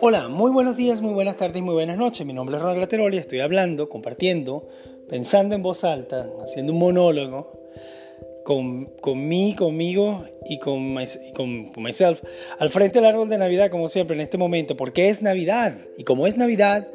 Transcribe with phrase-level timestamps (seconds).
[0.00, 2.26] Hola, muy buenos días, muy buenas tardes muy buenas noches.
[2.26, 4.68] Mi nombre es Ronald Grateroli, estoy hablando, compartiendo,
[5.08, 7.64] pensando en voz alta, haciendo un monólogo
[8.44, 11.04] con, con mí, conmigo y con, my,
[11.34, 12.22] con, con, myself
[12.58, 15.74] al frente del árbol de Navidad, como siempre, en este momento, porque es Navidad.
[15.96, 16.88] Y como es Navidad,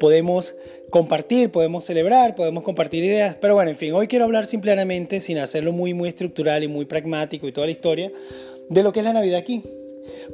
[0.00, 0.54] podemos
[0.90, 3.36] compartir, podemos celebrar, podemos compartir ideas.
[3.40, 6.86] Pero bueno, en fin, hoy quiero hablar simplemente, sin hacerlo muy, muy estructural y muy
[6.86, 8.10] pragmático y toda la historia,
[8.68, 9.62] de lo que es la Navidad aquí.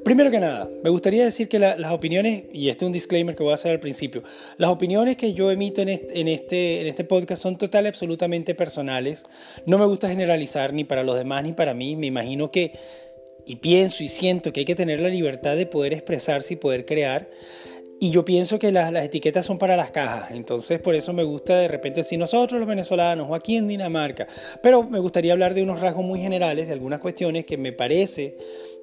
[0.05, 3.43] Primero que nada, me gustaría decir que las opiniones, y este es un disclaimer que
[3.43, 4.23] voy a hacer al principio,
[4.59, 7.89] las opiniones que yo emito en este, en este, en este podcast son total y
[7.89, 9.25] absolutamente personales.
[9.67, 11.97] No me gusta generalizar ni para los demás ni para mí.
[11.97, 12.73] Me imagino que,
[13.47, 16.85] y pienso y siento que hay que tener la libertad de poder expresarse y poder
[16.85, 17.29] crear.
[18.03, 21.61] Y yo pienso que las, etiquetas son para las cajas, entonces por eso me gusta
[21.61, 24.27] de repente decir nosotros los venezolanos o aquí en Dinamarca,
[24.61, 28.37] pero me gustaría hablar de unos rasgos muy generales, de algunas cuestiones que me parece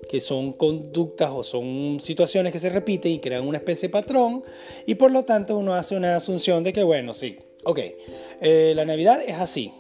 [0.10, 4.42] que son conductas o son situaciones que se repiten y crean una especie de patrón
[4.86, 7.80] y por lo tanto uno hace una asunción de que bueno, sí, ok,
[8.40, 9.74] eh, la Navidad es así,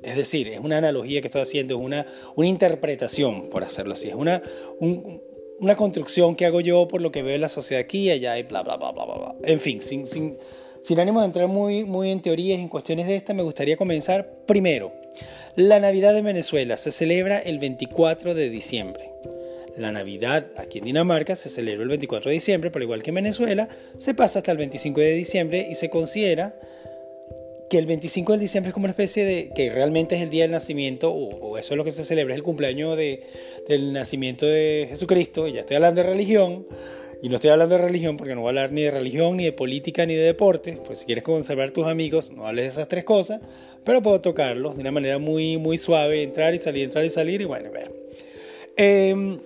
[0.00, 4.10] es decir, es una analogía que estoy haciendo, es una, una interpretación, por hacerlo así,
[4.10, 4.40] es una,
[4.78, 5.20] un,
[5.60, 8.38] una construcción que hago yo por lo que veo en la sociedad aquí y allá
[8.38, 9.14] y bla, bla, bla, bla, bla.
[9.16, 9.34] bla.
[9.42, 10.36] En fin, sin, sin,
[10.82, 14.30] sin ánimo de entrar muy, muy en teorías, en cuestiones de esta, me gustaría comenzar
[14.46, 14.92] primero.
[15.54, 19.10] La Navidad en Venezuela se celebra el 24 de diciembre.
[19.76, 23.16] La Navidad aquí en Dinamarca se celebra el 24 de diciembre, pero igual que en
[23.16, 26.54] Venezuela, se pasa hasta el 25 de diciembre y se considera
[27.68, 30.42] que el 25 de diciembre es como una especie de, que realmente es el día
[30.42, 33.24] del nacimiento, o, eso es lo que se celebra, es el cumpleaños de,
[33.68, 36.66] del nacimiento de Jesucristo, ya estoy hablando de religión,
[37.22, 39.44] y no estoy hablando de religión porque no voy a hablar ni de religión, ni
[39.44, 42.88] de política, ni de deporte, pues si quieres conservar tus amigos, no hables de esas
[42.88, 43.40] tres cosas,
[43.84, 47.40] pero puedo tocarlos de una manera muy, muy suave, entrar y salir, entrar y salir,
[47.40, 47.90] y bueno, ver.
[48.76, 49.38] Eh,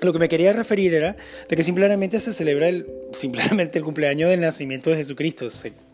[0.00, 1.16] lo que me quería referir era
[1.48, 5.48] de que simplemente se celebra el, simplemente el cumpleaños del nacimiento de Jesucristo.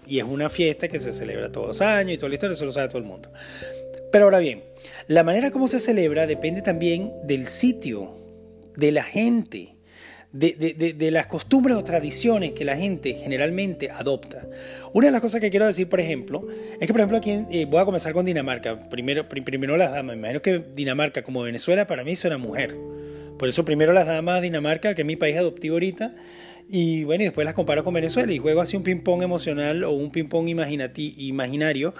[0.06, 2.64] Y es una fiesta que se celebra todos los años y toda la historia, eso
[2.64, 3.30] lo sabe todo el mundo.
[4.12, 4.62] Pero ahora bien,
[5.08, 8.16] la manera como se celebra depende también del sitio,
[8.76, 9.76] de la gente,
[10.32, 14.46] de, de, de, las costumbres o tradiciones que la gente generalmente adopta.
[14.92, 16.46] Una de las cosas que quiero decir, por ejemplo,
[16.78, 18.88] es que, por ejemplo, aquí eh, voy a comenzar con Dinamarca.
[18.90, 20.16] Primero, primero las damas.
[20.16, 22.76] Me imagino que Dinamarca, como Venezuela, para mí es una mujer.
[23.38, 26.12] Por eso primero las damas Dinamarca, que es mi país adoptivo ahorita,
[26.68, 29.92] y bueno, y después las comparo con Venezuela y juego así un ping-pong emocional o
[29.92, 31.94] un ping-pong imaginario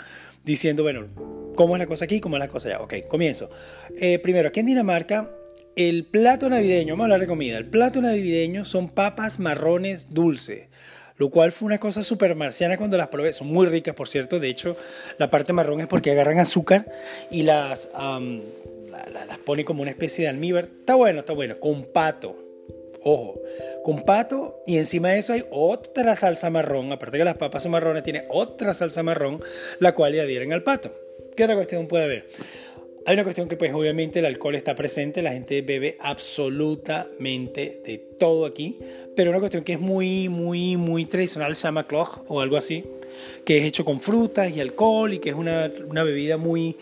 [0.44, 1.06] diciendo, bueno,
[1.54, 2.20] ¿cómo es la cosa aquí?
[2.20, 2.80] ¿Cómo es la cosa allá?
[2.80, 3.50] Ok, comienzo.
[3.96, 5.30] Eh, primero, aquí en Dinamarca,
[5.76, 10.68] el plato navideño, vamos a hablar de comida, el plato navideño son papas marrones dulces
[11.18, 13.32] lo cual fue una cosa súper marciana cuando las probé.
[13.32, 14.38] Son muy ricas, por cierto.
[14.38, 14.76] De hecho,
[15.18, 16.86] la parte marrón es porque agarran azúcar
[17.30, 18.42] y las, um,
[18.90, 20.64] las ponen como una especie de almíbar.
[20.64, 21.58] Está bueno, está bueno.
[21.58, 22.45] Con pato.
[23.08, 23.40] Ojo,
[23.84, 27.70] con pato y encima de eso hay otra salsa marrón, aparte que las papas son
[27.70, 29.40] marrones, tiene otra salsa marrón,
[29.78, 30.92] la cual le adhieren al pato.
[31.36, 32.28] ¿Qué otra cuestión puede haber?
[33.06, 37.98] Hay una cuestión que pues obviamente el alcohol está presente, la gente bebe absolutamente de
[38.18, 38.80] todo aquí,
[39.14, 42.82] pero una cuestión que es muy, muy, muy tradicional se llama clog o algo así,
[43.44, 46.76] que es hecho con frutas y alcohol y que es una, una bebida muy,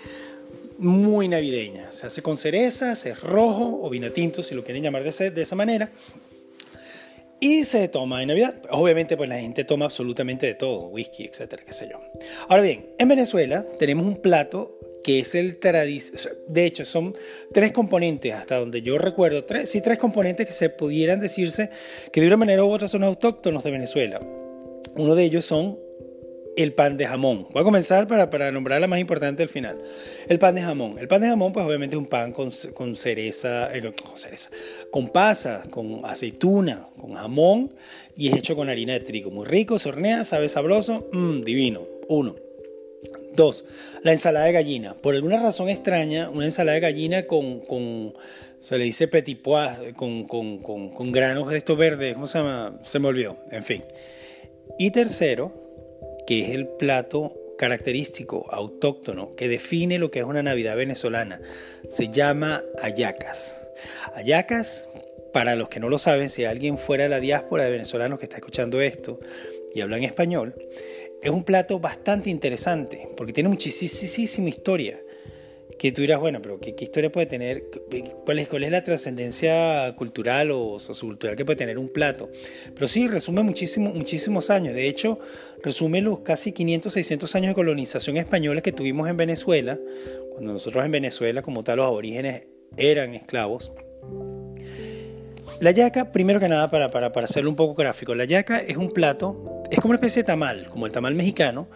[0.85, 1.93] muy navideña.
[1.93, 5.43] Se hace con cerezas, es rojo o vino tinto, si lo quieren llamar de, de
[5.43, 5.91] esa manera.
[7.41, 8.55] Y se toma en Navidad.
[8.71, 12.01] Obviamente, pues la gente toma absolutamente de todo, whisky, etcétera, qué sé yo.
[12.49, 16.39] Ahora bien, en Venezuela tenemos un plato que es el tradicional.
[16.49, 17.15] De hecho, son
[17.53, 21.69] tres componentes, hasta donde yo recuerdo, tres, sí, tres componentes que se pudieran decirse
[22.11, 24.21] que de una manera u otra son autóctonos de Venezuela.
[24.97, 25.79] Uno de ellos son
[26.57, 27.49] el pan de jamón.
[27.53, 29.79] Voy a comenzar para, para nombrar la más importante al final.
[30.29, 30.99] El pan de jamón.
[30.99, 34.51] El pan de jamón, pues obviamente es un pan con, con cereza, eh, con cereza,
[34.91, 37.75] con pasas, con aceituna, con jamón
[38.17, 39.31] y es hecho con harina de trigo.
[39.31, 41.83] Muy rico, se hornea, sabe sabroso, mmm, divino.
[42.09, 42.37] Uno.
[43.35, 43.65] Dos,
[44.03, 44.95] la ensalada de gallina.
[44.95, 48.15] Por alguna razón extraña, una ensalada de gallina con, con
[48.61, 52.39] se le dice petit pois, con, con, con, con granos de estos verdes, ¿cómo se
[52.39, 52.79] llama?
[52.83, 53.83] Se me olvidó, en fin.
[54.79, 55.64] Y tercero,
[56.27, 61.41] que es el plato característico, autóctono, que define lo que es una Navidad venezolana.
[61.89, 63.61] Se llama ayacas.
[64.15, 64.89] Ayacas,
[65.33, 68.27] para los que no lo saben, si alguien fuera de la diáspora de venezolanos que
[68.27, 69.21] está escuchando esto
[69.75, 70.55] y habla en español,
[71.23, 75.01] es un plato bastante interesante porque tiene muchísima historia
[75.79, 77.65] que tú dirás, bueno, pero ¿qué, historia puede tener?
[78.25, 82.31] ¿Cuál es, cuál es la trascendencia cultural o sociocultural que puede tener un plato?
[82.75, 84.75] Pero sí, resume muchísimo, muchísimos años.
[84.75, 85.19] De hecho,
[85.63, 89.79] resume los casi 500, 600 años de colonización española que tuvimos en Venezuela,
[90.33, 92.45] cuando nosotros en Venezuela, como tal, los aborígenes
[92.77, 93.73] eran esclavos.
[95.61, 98.77] La yaca, primero que nada, para, para, para hacerlo un poco gráfico, la yaca es
[98.77, 101.69] un plato, es como una especie de tamal, como el tamal mexicano,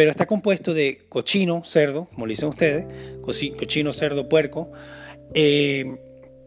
[0.00, 2.86] pero está compuesto de cochino, cerdo, como le dicen ustedes,
[3.20, 4.72] cochino, cerdo, puerco,
[5.34, 5.98] eh,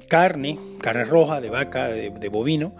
[0.07, 2.75] carne, carne roja, de vaca, de, bovino,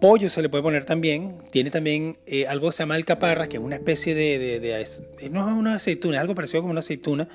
[0.00, 3.58] pollo se le puede poner también, tiene también eh, algo que se llama alcaparra, que
[3.58, 7.28] es una especie de, de, no es una aceituna, es algo parecido como una aceituna,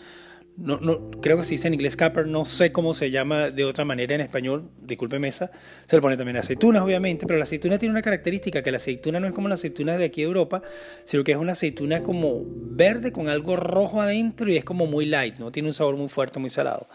[0.58, 3.86] no, creo que se dice en inglés capper, no sé cómo se llama de otra
[3.86, 5.50] manera en español, discúlpeme esa.
[5.86, 9.20] Se le pone también aceitunas, obviamente, pero la aceituna tiene una característica, que la aceituna
[9.20, 10.62] no es como la aceituna de aquí de Europa,
[11.04, 15.06] sino que es una aceituna como verde con algo rojo adentro y es como muy
[15.06, 15.52] light, ¿no?
[15.52, 16.88] Tiene un sabor muy fuerte, muy salado.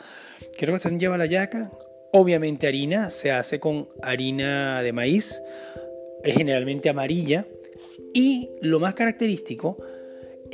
[0.58, 1.70] Creo que usted lleva la yaca.
[2.12, 5.42] Obviamente harina, se hace con harina de maíz,
[6.22, 7.46] es generalmente amarilla.
[8.14, 9.78] Y lo más característico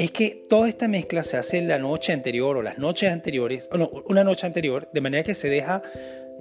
[0.05, 3.79] es que toda esta mezcla se hace la noche anterior o las noches anteriores, o
[3.79, 5.81] no, una noche anterior, de manera que se deja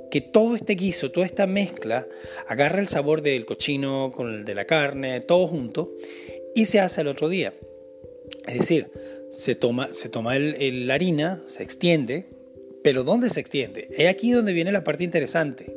[0.10, 2.08] que todo este guiso, toda esta mezcla,
[2.48, 5.94] agarra el sabor del cochino con el de la carne, todo junto,
[6.56, 7.54] y se hace el otro día.
[8.48, 8.92] Es decir,
[9.30, 12.26] se toma, se toma el, la harina, se extiende,
[12.84, 13.90] pero ¿dónde se extiende?
[13.96, 15.72] Es aquí donde viene la parte interesante.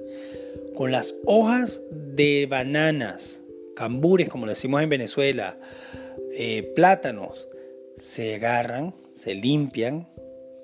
[0.75, 3.41] Con las hojas de bananas,
[3.77, 5.59] cambures, como decimos en Venezuela,
[6.33, 7.49] eh, plátanos,
[7.99, 10.08] se agarran, se limpian,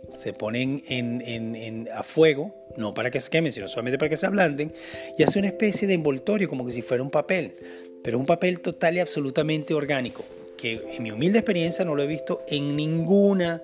[0.09, 4.27] se ponen en, a fuego, no para que se quemen, sino solamente para que se
[4.27, 4.73] ablanden,
[5.17, 7.57] y hace una especie de envoltorio, como que si fuera un papel,
[8.03, 10.25] pero un papel total y absolutamente orgánico,
[10.57, 13.63] que en mi humilde experiencia no lo he visto en ninguna,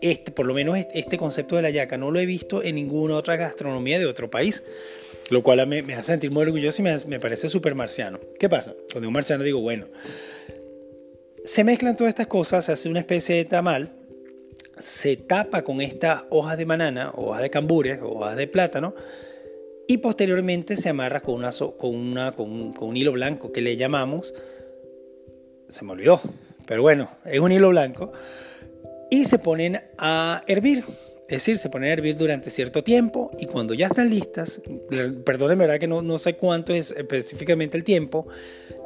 [0.00, 3.16] este, por lo menos este concepto de la yaca, no lo he visto en ninguna
[3.16, 4.62] otra gastronomía de otro país,
[5.30, 8.20] lo cual me, hace sentir muy orgulloso y me, me parece súper marciano.
[8.38, 8.74] ¿Qué pasa?
[8.92, 9.86] Cuando un marciano digo, bueno,
[11.46, 13.92] se mezclan todas estas cosas, se hace una especie de tamal,
[14.78, 18.94] se tapa con estas hojas de banana, hojas de cambures, hojas de plátano,
[19.86, 23.76] y posteriormente se amarra con, una, con, una, un, con un hilo blanco que le
[23.76, 24.34] llamamos,
[25.68, 26.20] se me olvidó,
[26.66, 28.12] pero bueno, es un hilo blanco,
[29.08, 30.82] y se ponen a hervir.
[31.28, 34.60] Es decir, se ponen a hervir durante cierto tiempo y cuando ya están listas,
[35.24, 38.28] perdónenme, verdad que no, no sé cuánto es específicamente el tiempo,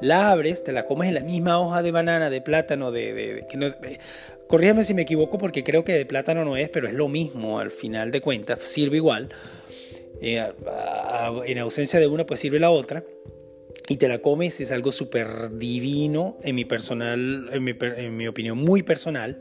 [0.00, 3.12] la abres, te la comes en la misma hoja de banana, de plátano, de...
[3.12, 3.66] de, que no,
[4.46, 7.58] corrígeme si me equivoco porque creo que de plátano no es, pero es lo mismo
[7.58, 9.28] al final de cuentas, sirve igual.
[10.22, 10.42] Eh,
[11.46, 13.04] en ausencia de una, pues sirve la otra.
[13.86, 18.28] Y te la comes, es algo súper divino, en mi, personal, en mi, en mi
[18.28, 19.40] opinión muy personal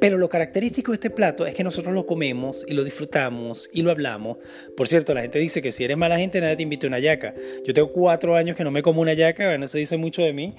[0.00, 3.82] pero lo característico de este plato es que nosotros lo comemos y lo disfrutamos y
[3.82, 4.38] lo hablamos.
[4.76, 6.98] Por cierto, la gente dice que si eres mala gente nadie te invita a una
[6.98, 7.34] yaca.
[7.64, 10.32] Yo tengo cuatro años que no me como una yaca, bueno, eso dice mucho de
[10.32, 10.54] mí.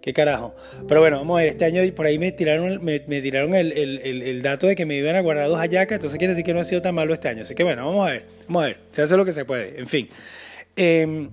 [0.00, 0.54] ¿Qué carajo?
[0.88, 4.66] Pero bueno, vamos a ver, este año por ahí me tiraron, me, tiraron el, dato
[4.66, 6.80] de que me iban a guardar dos hallacas, entonces quiere decir que no ha sido
[6.80, 7.42] tan malo este año.
[7.42, 9.78] Así que bueno, vamos a ver, vamos a ver, se hace lo que se puede,
[9.78, 10.08] en fin.
[10.74, 11.28] Em,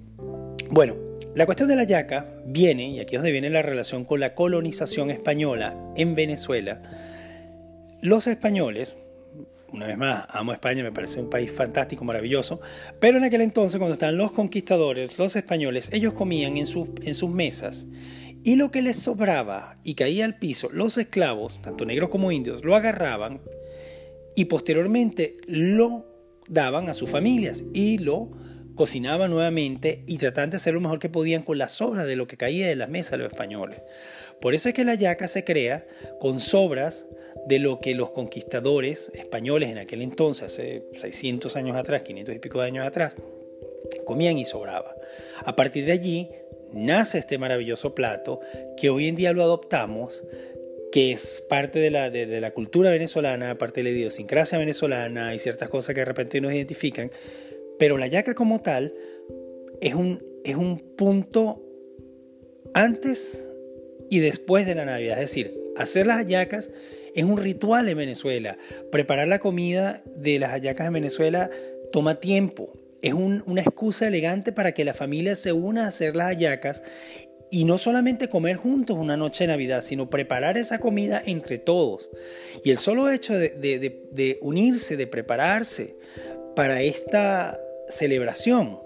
[0.70, 0.96] bueno,
[1.34, 4.34] la cuestión de la yaca viene, y aquí es donde viene la relación con la
[4.34, 6.82] colonización española en Venezuela,
[8.02, 8.98] los españoles,
[9.72, 12.62] una vez más, amo España, me parece un país fantástico, maravilloso,
[13.00, 17.14] pero en aquel entonces, cuando estaban los conquistadores, los españoles, ellos comían en, sus, en
[17.14, 17.88] sus mesas
[18.44, 22.64] y lo que les sobraba y caía al piso, los esclavos, tanto negros como indios,
[22.64, 23.42] lo agarraban
[24.36, 26.06] y posteriormente lo
[26.48, 28.32] daban a sus familias y lo
[28.76, 32.28] cocinaban nuevamente y trataban de hacer lo mejor que podían con la sobra de lo
[32.28, 33.82] que caía de la mesa de los españoles.
[34.40, 35.86] Por eso es que la yaca se crea
[36.20, 37.06] con sobras
[37.48, 42.40] de lo que los conquistadores españoles en aquel entonces, hace 600 años atrás, 500 y
[42.40, 43.16] pico de años atrás,
[44.06, 44.96] comían y sobraba.
[45.46, 46.30] A partir de allí
[46.74, 48.42] nace este maravilloso plato
[48.76, 50.24] que hoy en día lo adoptamos,
[50.92, 55.40] que es parte de la, de, la cultura venezolana, parte de la idiosincrasia venezolana y
[55.40, 57.12] ciertas cosas que de repente nos identifican,
[57.80, 58.94] pero la yaca como tal
[59.80, 61.64] es un, es un punto
[62.74, 63.42] antes
[64.10, 66.72] y después de la Navidad, es decir, hacer las hallacas
[67.18, 68.60] es un ritual en Venezuela.
[68.92, 71.50] Preparar la comida de las hallacas en Venezuela
[71.92, 72.72] toma tiempo.
[73.02, 76.84] Es una excusa elegante para que la familia se una a hacer las hallacas
[77.50, 82.12] y no solamente comer juntos una noche de Navidad, sino preparar esa comida entre todos.
[82.64, 85.96] Y el solo hecho de, de unirse, de prepararse
[86.56, 87.60] para esta
[87.90, 88.80] celebración,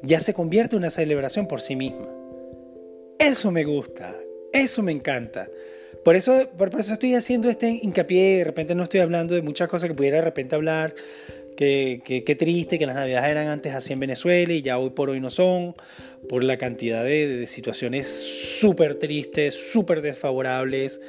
[0.00, 2.08] ya se convierte en una celebración por sí misma.
[3.18, 4.16] Eso me gusta,
[4.54, 5.50] eso me encanta.
[6.04, 8.38] Por eso, por, eso estoy haciendo este hincapié.
[8.38, 10.94] De repente no estoy hablando de muchas cosas que pudiera de repente hablar.
[11.56, 15.20] Que, triste que las navidades eran antes así en Venezuela y ya hoy por hoy
[15.20, 15.76] no son,
[16.28, 21.00] por la cantidad de, situaciones súper tristes, súper desfavorables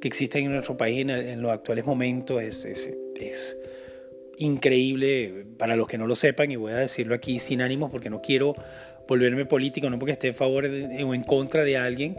[0.00, 2.42] que existen en nuestro país en, los actuales momentos.
[2.42, 2.90] Es, es,
[3.20, 3.56] es,
[4.38, 8.08] increíble para los que no lo sepan y voy a decirlo aquí sin ánimos porque
[8.08, 8.54] no quiero
[9.08, 12.16] volverme político, no porque esté en favor o en contra de alguien,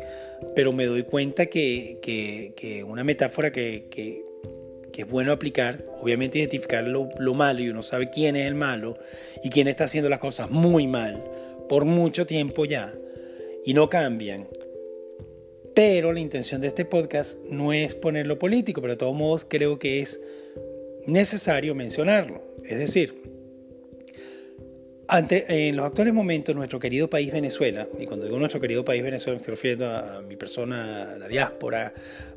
[0.56, 4.24] pero me doy cuenta que, que, una metáfora que, que,
[4.98, 9.00] es bueno aplicar, obviamente identificar lo, lo, malo y uno sabe quién es el malo
[9.44, 11.24] y quién está haciendo las cosas muy mal
[11.68, 12.94] por mucho tiempo ya
[13.66, 14.48] y no cambian.
[15.74, 19.80] Pero la intención de este podcast no es ponerlo político, pero de todos modos creo
[19.80, 20.20] que es
[21.08, 22.44] necesario mencionarlo.
[22.66, 23.31] Es decir,
[25.12, 29.04] ante, en los actuales momentos, nuestro querido país Venezuela, y cuando digo nuestro querido país
[29.04, 31.94] Venezuela me estoy refiriendo a, mi persona, la diáspora,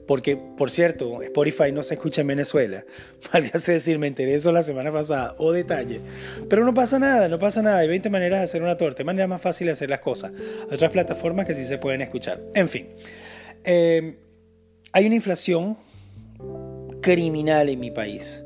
[0.09, 2.85] porque, por cierto, Spotify no se escucha en Venezuela.
[3.33, 6.01] Válgase decir, me enteré eso la semana pasada, o detalle.
[6.51, 7.79] Pero no pasa nada, no pasa nada.
[7.79, 10.33] Hay 20 maneras de hacer una torta, hay maneras más fáciles de hacer las cosas.
[10.69, 12.41] Otras plataformas que sí se pueden escuchar.
[12.55, 12.89] En fin,
[13.63, 14.17] eh,
[14.91, 15.79] hay una inflación
[17.01, 18.45] criminal en mi país.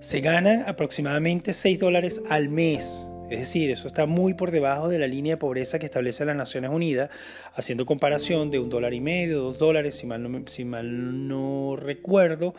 [0.00, 4.98] Se ganan aproximadamente 6 dólares al mes es decir, eso está muy por debajo de
[4.98, 7.10] la línea de pobreza que establece las Naciones Unidas,
[7.54, 10.06] haciendo comparación de un dólar y medio, dos dólares, si
[10.64, 12.54] mal no, recuerdo,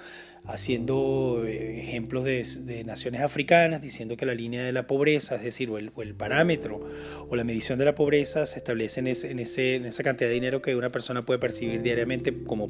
[0.46, 5.70] haciendo eh, ejemplos de, naciones africanas, diciendo que la línea de la pobreza, es decir,
[5.70, 6.82] o el, parámetro
[7.30, 10.92] o la medición de la pobreza se establece en esa cantidad de dinero que una
[10.92, 12.68] persona puede percibir diariamente como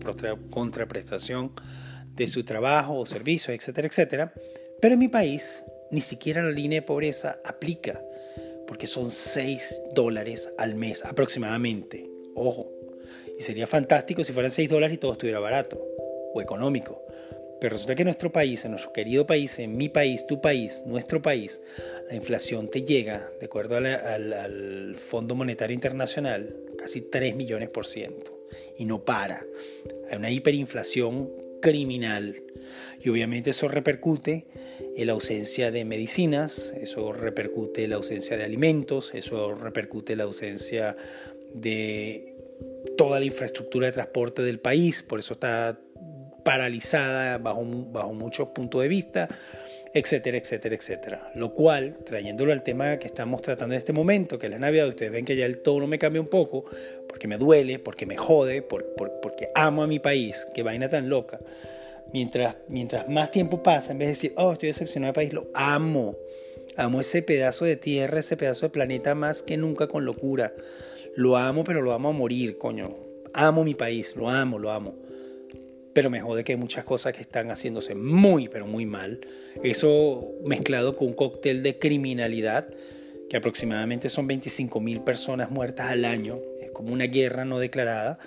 [0.49, 1.51] contraprestación
[2.15, 4.33] de su trabajo o servicio, etcétera, etcétera.
[4.81, 8.03] Pero en mi país ni siquiera la línea de pobreza aplica,
[8.65, 12.09] porque son 6 dólares al mes aproximadamente.
[12.33, 12.71] Ojo,
[13.37, 15.79] y sería fantástico si fueran 6 dólares y todo estuviera barato
[16.33, 17.05] o económico.
[17.61, 20.81] Pero resulta que en nuestro país, en nuestro querido país, en mi país, tu país,
[20.87, 21.61] nuestro país,
[22.09, 27.85] la inflación te llega, de acuerdo al, al Fondo Monetario Internacional, casi 3 millones por
[27.85, 28.47] ciento.
[28.79, 29.45] Y no para.
[30.09, 32.43] Hay una hiperinflación criminal.
[33.01, 34.45] Y obviamente eso repercute
[34.97, 40.19] en la ausencia de medicinas, eso repercute en la ausencia de alimentos, eso repercute en
[40.19, 40.97] la ausencia
[41.53, 42.35] de
[42.97, 45.79] toda la infraestructura de transporte del país, por eso está
[46.43, 49.29] paralizada bajo, bajo muchos puntos de vista,
[49.93, 51.31] etcétera, etcétera, etcétera.
[51.35, 54.87] Lo cual, trayéndolo al tema que estamos tratando en este momento, que es la Navidad,
[54.87, 56.65] ustedes ven que ya el tono me cambia un poco,
[57.07, 61.39] porque me duele, porque me jode, porque amo a mi país, qué vaina tan loca
[62.13, 65.49] mientras, mientras más tiempo pasa, en vez de decir, oh, estoy decepcionado del país, lo
[65.53, 66.15] amo.
[66.77, 70.53] Amo ese pedazo de tierra, ese pedazo de planeta más que nunca con locura.
[71.15, 72.95] Lo amo, pero lo amo a morir, coño.
[73.33, 74.95] Amo mi país, lo amo, lo amo.
[75.93, 79.21] Pero me jode que hay muchas cosas que están haciéndose muy, pero muy mal.
[79.63, 82.67] Eso mezclado con un cóctel de criminalidad,
[83.29, 86.39] que aproximadamente son 25 mil personas muertas al año.
[86.61, 88.19] Es como una guerra no declarada.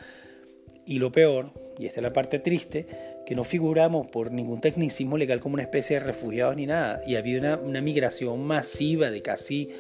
[0.87, 2.87] Y lo peor, y esta es la parte triste,
[3.27, 7.01] que no figuramos por ningún tecnicismo legal como una especie de refugiados ni nada.
[7.07, 9.71] Y ha habido una, migración masiva de casi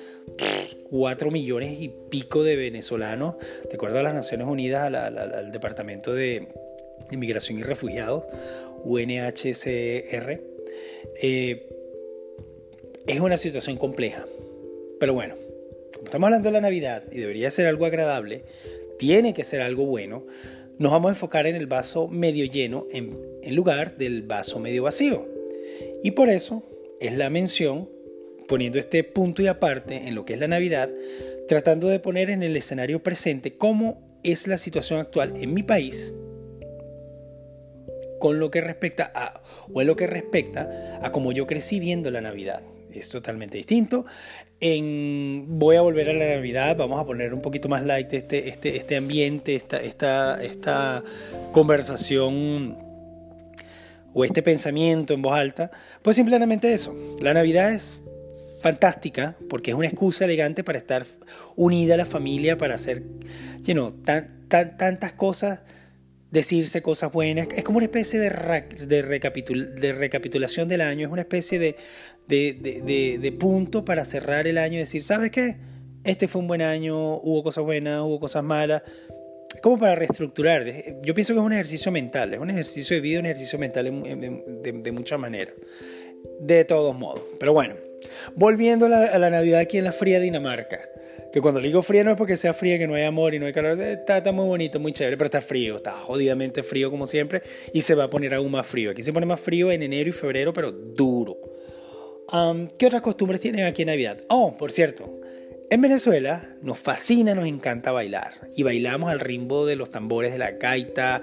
[0.90, 3.36] 4 millones y pico de venezolanos,
[3.70, 6.48] de acuerdo a las Naciones Unidas, al, Departamento de
[7.10, 8.24] Inmigración y Refugiados,
[8.84, 10.40] UNHCR.
[11.22, 11.68] Eh,
[13.06, 14.26] es una situación compleja.
[14.98, 15.34] Pero bueno,
[15.92, 18.44] como estamos hablando de la Navidad y debería ser algo agradable,
[18.98, 20.26] tiene que ser algo bueno,
[20.78, 25.26] nos vamos a enfocar en el vaso medio lleno en, lugar del vaso medio vacío.
[26.02, 26.62] Y por eso
[27.00, 27.88] es la mención,
[28.48, 30.90] poniendo este punto y aparte en lo que es la Navidad,
[31.48, 36.12] tratando de poner en el escenario presente cómo es la situación actual en mi país
[38.18, 39.42] con lo que respecta a,
[39.72, 42.62] o en lo que respecta a cómo yo crecí viendo la Navidad
[42.98, 44.06] es totalmente distinto.
[44.60, 48.48] En, voy a volver a la Navidad, vamos a poner un poquito más light este,
[48.48, 51.04] este, este ambiente, esta, esta, esta
[51.52, 52.78] conversación
[54.14, 55.70] o este pensamiento en voz alta.
[56.02, 58.00] Pues simplemente eso, la Navidad es
[58.60, 61.04] fantástica porque es una excusa elegante para estar
[61.54, 63.02] unida a la familia, para hacer
[63.64, 63.92] you
[64.48, 65.60] tantas cosas
[66.30, 67.48] decirse cosas buenas.
[67.54, 68.30] Es como una especie de,
[68.86, 71.76] de, de recapitulación del año, es una especie de,
[72.26, 75.56] de, punto para cerrar el año y decir, ¿sabes qué?
[76.04, 78.82] Este fue un buen año, hubo cosas buenas, hubo cosas malas.
[79.62, 80.64] Como para reestructurar.
[81.02, 83.84] Yo pienso que es un ejercicio mental, es un ejercicio de vida, un ejercicio mental
[83.86, 85.54] de, muchas maneras.
[86.40, 87.22] De todos modos.
[87.38, 87.74] Pero bueno,
[88.34, 90.80] volviendo a la Navidad aquí en la fría Dinamarca
[91.36, 93.44] que cuando digo fría no es porque sea fría, que no hay amor y no
[93.44, 97.06] hay calor, está, está, muy bonito, muy chévere, pero está frío, está jodidamente frío como
[97.06, 97.42] siempre
[97.74, 98.90] y se va a poner aún más frío.
[98.90, 101.36] Aquí se pone más frío en enero y febrero, pero duro.
[102.78, 104.22] ¿Qué otras costumbres tienen aquí en Navidad?
[104.28, 105.20] Oh, por cierto,
[105.68, 110.38] en Venezuela nos fascina, nos encanta bailar y bailamos al ritmo de los tambores de
[110.38, 111.20] la gaita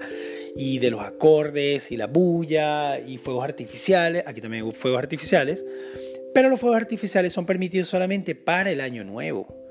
[0.54, 5.66] y de los acordes y la bulla y fuegos artificiales, aquí también hay fuegos artificiales,
[6.32, 9.63] Pero los fuegos artificiales son permitidos solamente para el año nuevo.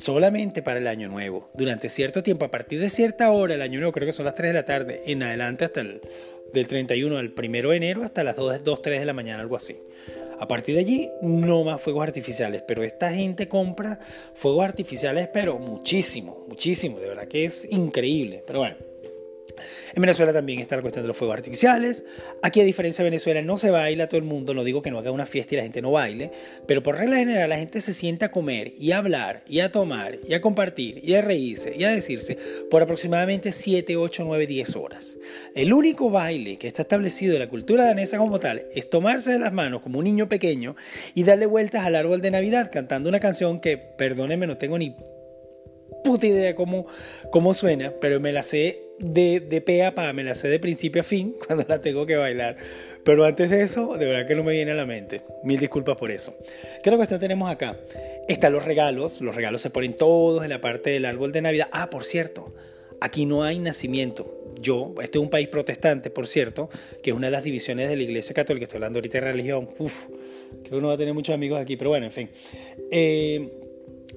[0.00, 1.50] Solamente para el año nuevo.
[1.52, 4.34] Durante cierto tiempo, a partir de cierta hora, el año nuevo, creo que son las
[4.34, 6.00] 3 de la tarde, en adelante hasta el
[6.54, 9.56] del 31 al 1 de enero hasta las 2, 2 3 de la mañana, algo
[9.56, 9.76] así.
[10.38, 13.98] A partir de allí, no más fuegos artificiales, pero esta gente compra
[14.34, 18.42] fuegos artificiales, pero muchísimo, muchísimo, de verdad que es increíble.
[18.46, 18.89] Pero bueno.
[19.94, 22.04] En Venezuela también está la cuestión de los fuegos artificiales.
[22.42, 24.54] Aquí, a diferencia de Venezuela, no se baila todo el mundo.
[24.54, 26.30] No digo que no haga una fiesta y la gente no baile,
[26.66, 29.72] pero por regla general la gente se sienta a comer y a hablar y a
[29.72, 32.36] tomar y a compartir y a reírse y a decirse
[32.70, 35.16] por aproximadamente 7, 8, 9, 10 horas.
[35.54, 39.38] El único baile que está establecido en la cultura danesa como tal es tomarse de
[39.38, 40.76] las manos como un niño pequeño
[41.14, 44.96] y darle vueltas al árbol de Navidad cantando una canción que, perdónenme, no tengo ni
[46.04, 46.86] puta idea cómo,
[47.30, 50.58] cómo suena, pero me la sé de, de pe a pa, me la sé de
[50.58, 52.56] principio a fin cuando la tengo que bailar.
[53.04, 55.22] Pero antes de eso, de verdad que no me viene a la mente.
[55.42, 56.36] Mil disculpas por eso.
[56.82, 57.78] ¿Qué otra cuestión tenemos acá?
[58.28, 59.20] Están los regalos.
[59.20, 61.68] Los regalos se ponen todos en la parte del árbol de Navidad.
[61.72, 62.54] Ah, por cierto,
[63.00, 64.36] aquí no hay nacimiento.
[64.60, 66.68] Yo, este es un país protestante, por cierto,
[67.02, 68.64] que es una de las divisiones de la Iglesia Católica.
[68.64, 69.70] Estoy hablando ahorita de religión.
[69.78, 72.28] Uf, creo que uno va a tener muchos amigos aquí, pero bueno, en fin.
[72.90, 73.48] Eh,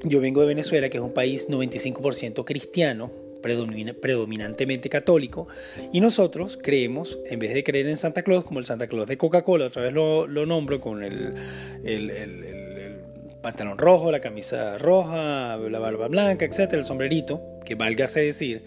[0.04, 5.48] yo vengo de Venezuela, que es un país 95% cristiano, predominantemente católico,
[5.92, 9.18] y nosotros creemos, en vez de creer en Santa Claus, como el Santa Claus de
[9.18, 11.36] Coca-Cola, otra vez lo, nombro con el,
[11.84, 12.98] el,
[13.44, 18.64] pantalón rojo, la camisa roja, la barba blanca, etcétera, el sombrerito, que válgase decir,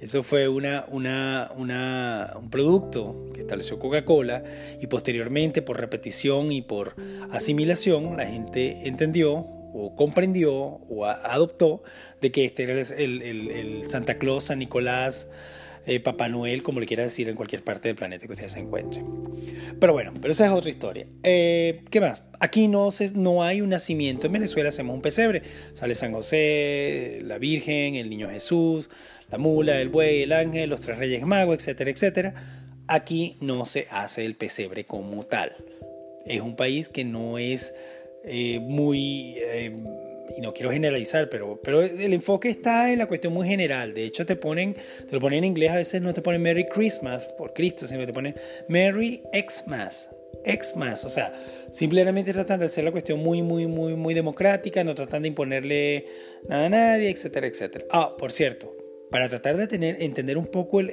[0.00, 4.42] eso fue una, una, una, un producto que estableció Coca-Cola
[4.80, 6.94] y posteriormente por repetición y por
[7.30, 11.82] asimilación la gente entendió o comprendió o adoptó
[12.20, 15.28] de que este era el, Santa Claus, San Nicolás,
[15.84, 18.60] eh, Papá Noel, como le quiera decir en cualquier parte del planeta que ustedes se
[18.60, 19.04] encuentren.
[19.78, 21.06] Pero bueno, pero esa es otra historia.
[21.24, 22.22] Eh, ¿Qué más?
[22.40, 24.28] Aquí no, se, no hay un nacimiento.
[24.28, 25.42] En Venezuela hacemos un pesebre.
[25.74, 28.88] Sale San José, la Virgen, el Niño Jesús,
[29.30, 32.34] la mula, el buey, el ángel, los tres reyes magos, etcétera, etcétera.
[32.86, 35.52] Aquí no se hace el pesebre como tal.
[36.24, 37.74] Es un país que no es
[38.24, 39.74] eh, muy, eh,
[40.36, 43.94] y no quiero generalizar, pero, pero el enfoque está en la cuestión muy general.
[43.94, 46.66] De hecho, te ponen, te lo ponen en inglés, a veces no te ponen Merry
[46.66, 48.34] Christmas por Cristo, sino te ponen
[48.68, 50.10] Merry Xmas.
[50.44, 51.32] Xmas, o sea,
[51.70, 56.06] simplemente tratan de hacer la cuestión muy, muy, muy, muy democrática, no tratan de imponerle
[56.48, 57.86] nada a nadie, etcétera, etcétera.
[57.90, 58.73] Ah, por cierto,
[59.10, 60.88] para tratar de entender un poco el,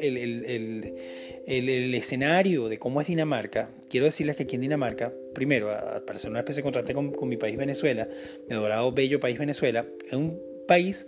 [1.95, 6.39] escenario de cómo es Dinamarca, quiero decirles que aquí en Dinamarca, primero, para hacer una
[6.39, 8.08] especie de contraste con, con mi país Venezuela,
[8.47, 11.08] mi adorado, bello país Venezuela, es un país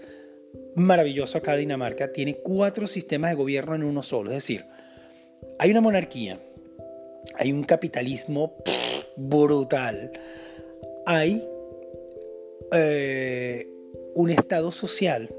[0.76, 4.66] maravilloso acá Dinamarca, tiene cuatro sistemas de gobierno en uno solo, es decir,
[5.60, 6.40] hay una monarquía,
[7.36, 8.56] hay un capitalismo
[9.16, 10.12] brutal,
[11.06, 11.48] hay
[12.72, 13.68] eh,
[14.16, 15.30] un estado social,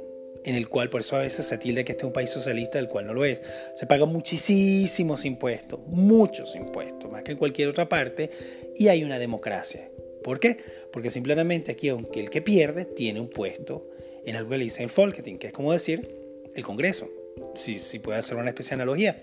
[0.45, 2.79] en el cual por eso a veces se tilda que este es un país socialista,
[2.79, 3.43] del cual no lo es.
[3.75, 8.31] Se pagan muchísimos impuestos, muchos impuestos, más que en cualquier otra parte,
[8.77, 9.89] y hay una democracia.
[10.23, 10.59] ¿Por qué?
[10.93, 13.89] Porque simplemente aquí, aunque el que pierde tiene un puesto
[14.25, 16.09] en algo que le dicen Folketing, que es como decir
[16.55, 17.11] el Congreso,
[17.55, 19.23] si, si puede hacer una especie de analogía.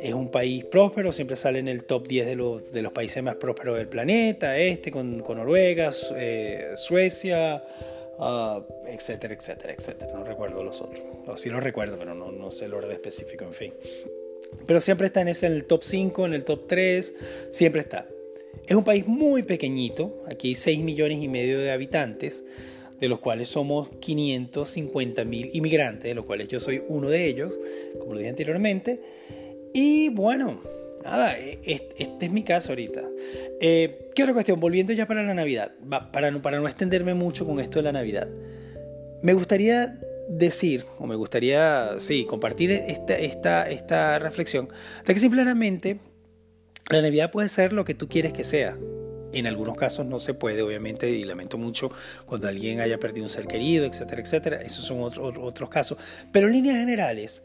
[0.01, 3.23] Es un país próspero, siempre sale en el top 10 de los, de los países
[3.23, 7.63] más prósperos del planeta, este con, con Noruega, eh, Suecia,
[8.19, 10.13] uh, etcétera, etcétera, etcétera.
[10.15, 11.05] No recuerdo los otros.
[11.27, 13.75] O sí los recuerdo, pero no, no sé el orden específico, en fin.
[14.67, 17.15] Pero siempre está en ese en el top 5, en el top 3,
[17.51, 18.07] siempre está.
[18.67, 22.45] Es un país muy pequeñito, aquí hay 6 millones y medio de habitantes,
[23.01, 27.59] de los cuales somos 550 mil inmigrantes, de los cuales yo soy uno de ellos,
[27.99, 29.01] como lo dije anteriormente.
[29.75, 30.61] Y bueno,
[31.05, 33.03] nada, e, este es mi caso ahorita.
[33.61, 34.61] Eh, ¿Qué otra cuestión?
[34.61, 35.73] Volviendo ya para la Navidad,
[36.13, 38.29] para no, extenderme mucho con esto de la Navidad.
[39.23, 44.69] Me gustaría decir, o me gustaría, sí, compartir esta, reflexión,
[45.05, 45.99] que simplemente
[46.91, 48.77] la Navidad puede ser lo que tú quieres que sea.
[49.33, 51.91] En algunos casos no se puede, obviamente, y lamento mucho
[52.27, 54.63] cuando alguien haya perdido un ser querido, etcétera, etcétera.
[54.63, 55.97] Esos son otros casos.
[56.33, 57.43] Pero en líneas generales,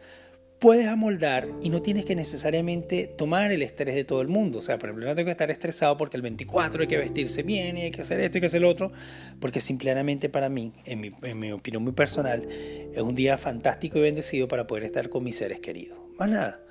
[0.60, 4.60] puedes amoldar y no tienes que necesariamente tomar el estrés de todo el mundo.
[4.60, 7.44] O sea, por ejemplo, no tengo que estar estresado porque el 24 hay que vestirse
[7.44, 8.92] bien y hay que hacer esto y que hacer lo otro,
[9.40, 14.00] porque simplemente para mí, en mi, en mi opinión muy personal, es un día fantástico
[14.00, 16.00] y bendecido para poder estar con mis seres queridos.
[16.18, 16.67] Más nada.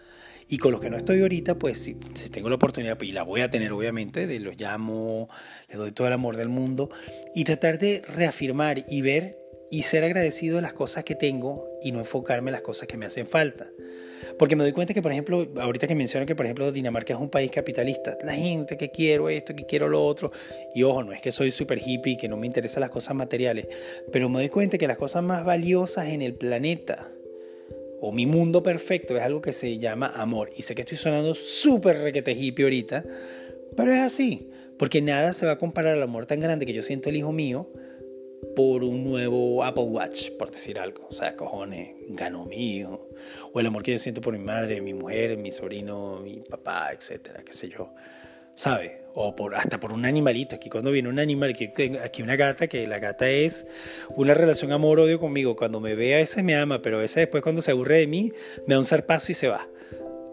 [0.48, 1.94] Y con los que no estoy ahorita, pues si,
[2.30, 5.28] tengo la oportunidad, y la voy a tener obviamente, de los llamo,
[5.68, 6.90] les doy todo el amor del mundo,
[7.34, 9.38] y tratar de reafirmar y ver
[9.70, 12.96] y ser agradecido de las cosas que tengo y no enfocarme en las cosas que
[12.96, 13.66] me hacen falta.
[14.38, 17.20] Porque me doy cuenta que, por ejemplo, ahorita que menciono que, por ejemplo, Dinamarca es
[17.20, 20.30] un país capitalista, la gente que quiero esto, que quiero lo otro,
[20.74, 23.14] y ojo, no es que soy súper hippie y que no me interesan las cosas
[23.14, 23.66] materiales,
[24.12, 27.10] pero me doy cuenta que las cosas más valiosas en el planeta,
[28.00, 30.50] o mi mundo perfecto, es algo que se llama amor.
[30.56, 33.04] Y sé que estoy sonando súper requete hippie ahorita,
[33.76, 36.82] pero es así, porque nada se va a comparar al amor tan grande que yo
[36.82, 37.70] siento el hijo mío
[38.54, 41.06] por un nuevo Apple Watch, por decir algo.
[41.08, 43.08] O sea, cojones, ganó mi hijo.
[43.52, 46.90] O el amor que yo siento por mi madre, mi mujer, mi sobrino, mi papá,
[46.92, 47.92] etcétera, qué sé yo.
[48.56, 49.02] ¿Sabe?
[49.14, 50.56] O por, hasta por un animalito.
[50.56, 51.54] Aquí cuando viene un animal,
[52.02, 53.66] aquí, una gata, que la gata es
[54.16, 55.56] una relación amor-odio conmigo.
[55.56, 58.06] Cuando me ve a veces me ama, pero a veces después cuando se aburre de
[58.06, 58.32] mí,
[58.66, 59.68] me da un zarpazo y se va.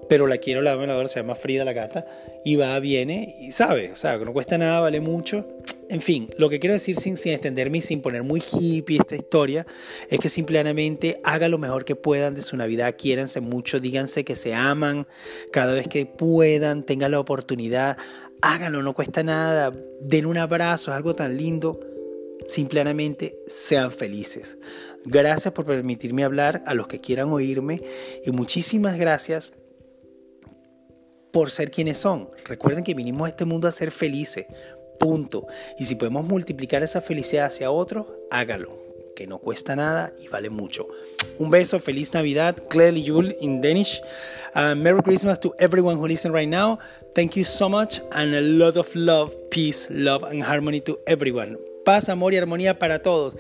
[0.09, 2.05] Pero la quiero, la amo, la adoro, se llama Frida la gata.
[2.43, 3.91] Y va, viene y sabe.
[3.91, 5.45] O sea, que no cuesta nada, vale mucho
[5.93, 9.67] en fin, lo que quiero decir sin, extenderme y sin poner muy hippie esta historia
[10.10, 14.36] es que simplemente hagan lo mejor que puedan de su Navidad, quiéranse mucho, díganse que
[14.36, 15.06] se aman
[15.51, 17.95] cada vez que puedan, tengan la oportunidad,
[18.41, 21.79] háganlo, no cuesta nada, den un abrazo, es algo tan lindo.
[22.47, 24.58] Simplemente sean felices.
[25.06, 27.79] Gracias por permitirme hablar a los que quieran oírme
[28.25, 29.53] y muchísimas gracias
[31.32, 32.32] por ser quienes son.
[32.45, 34.47] Recuerden que vinimos a este mundo a ser felices,
[34.99, 35.47] Punto.
[35.77, 38.77] Y si podemos multiplicar esa felicidad hacia otro, hágalo,
[39.15, 40.88] que no cuesta nada y vale mucho.
[41.39, 44.01] Un beso, feliz Navidad, Clearly Yule in Danish.
[44.56, 46.79] Uh, Merry Christmas to everyone who listen right now.
[47.15, 51.58] Thank you so much and a lot of love, peace, love and harmony to everyone.
[51.86, 53.36] Paz, amor y armonía para todos.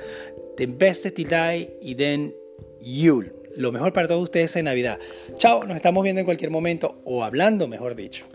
[0.57, 2.33] The best till die y then
[2.81, 3.31] Yule.
[3.55, 4.99] Lo mejor para todos ustedes en Navidad.
[5.37, 8.25] Chao, nos estamos viendo en cualquier momento o hablando, mejor dicho.